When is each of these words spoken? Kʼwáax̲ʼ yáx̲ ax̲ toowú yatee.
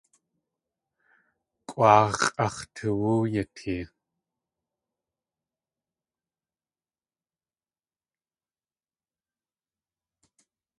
Kʼwáax̲ʼ 1.67 2.31
yáx̲ 2.37 2.39
ax̲ 2.45 2.59
toowú 2.75 3.15
yatee. 3.33 3.83